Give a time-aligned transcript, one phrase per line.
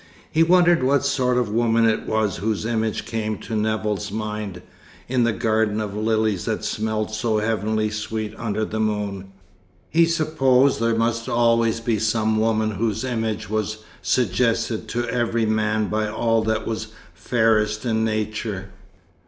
[0.31, 4.63] He wondered what sort of woman it was whose image came to Nevill's mind,
[5.07, 9.27] in the garden of lilies that smelt so heavenly sweet under the moon.
[9.91, 15.87] He supposed there must always be some woman whose image was suggested to every man
[15.87, 18.69] by all that was fairest in nature.